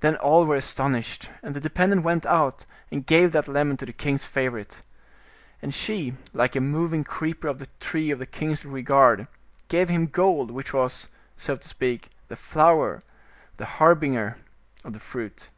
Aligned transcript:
Then 0.00 0.16
all 0.16 0.44
were 0.44 0.56
astonished, 0.56 1.30
and 1.42 1.54
the 1.54 1.58
dependent 1.60 2.02
went 2.02 2.26
out, 2.26 2.66
and 2.92 3.06
gave 3.06 3.32
that 3.32 3.48
lemon 3.48 3.78
to 3.78 3.86
the 3.86 3.94
king's 3.94 4.24
favorite. 4.24 4.82
And 5.62 5.72
she, 5.72 6.14
like 6.34 6.54
a 6.54 6.60
moving 6.60 7.02
creeper 7.02 7.48
of 7.48 7.58
the 7.58 7.68
tree 7.80 8.10
of 8.10 8.18
the 8.18 8.26
king's 8.26 8.66
regard, 8.66 9.26
gave 9.68 9.88
him 9.88 10.04
gold, 10.06 10.50
which 10.50 10.74
was, 10.74 11.08
so 11.38 11.56
to 11.56 11.66
speak, 11.66 12.10
the 12.28 12.36
flower, 12.36 13.00
the 13.56 13.64
harbinger 13.80 14.36
of 14.84 14.92
the 14.92 15.00
fruit. 15.00 15.48